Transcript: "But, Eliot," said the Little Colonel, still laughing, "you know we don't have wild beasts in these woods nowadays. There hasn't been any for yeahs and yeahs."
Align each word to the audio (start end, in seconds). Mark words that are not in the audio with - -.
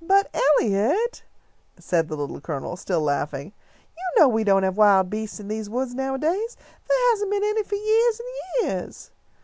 "But, 0.00 0.32
Eliot," 0.32 1.24
said 1.76 2.06
the 2.06 2.14
Little 2.16 2.40
Colonel, 2.40 2.76
still 2.76 3.00
laughing, 3.00 3.52
"you 3.96 4.20
know 4.20 4.28
we 4.28 4.44
don't 4.44 4.62
have 4.62 4.76
wild 4.76 5.10
beasts 5.10 5.40
in 5.40 5.48
these 5.48 5.68
woods 5.68 5.92
nowadays. 5.92 6.56
There 6.88 7.10
hasn't 7.10 7.32
been 7.32 7.42
any 7.42 7.64
for 7.64 7.74
yeahs 7.74 8.20
and 8.20 8.28
yeahs." 8.68 9.10